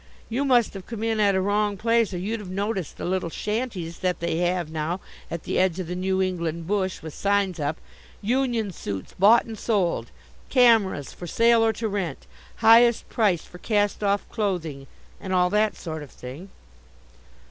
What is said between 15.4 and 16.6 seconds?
that sort of thing."